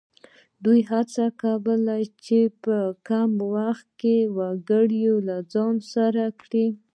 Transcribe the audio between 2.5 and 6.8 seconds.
په کم وخت کې وګړي له ځان سره کړي.